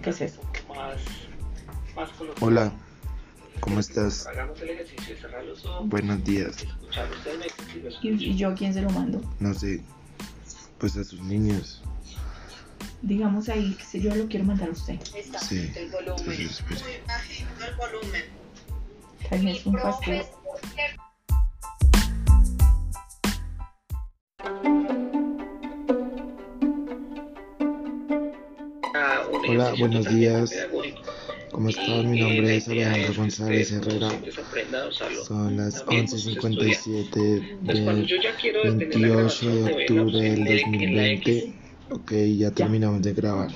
[0.00, 0.40] qué es eso.
[2.40, 2.72] Hola,
[3.60, 4.26] ¿cómo estás?
[5.84, 6.66] Buenos días.
[8.02, 9.20] ¿Y, y yo a quién se lo mando?
[9.40, 9.82] No sé,
[10.78, 11.82] pues a sus niños.
[13.02, 14.98] Digamos ahí que si yo lo quiero mandar a usted.
[15.40, 16.18] Sí, el volumen.
[16.18, 18.24] entonces, pues, Muy bajito el volumen.
[19.30, 20.43] Ahí es un fastidio.
[29.48, 30.66] Hola, buenos días.
[31.50, 32.10] ¿Cómo están?
[32.10, 34.08] Mi nombre es Alejandro González Herrera.
[35.26, 38.06] Son las 11.57 del
[38.64, 41.52] 28 de octubre del 2020.
[41.90, 43.50] Ok, ya terminamos de grabar.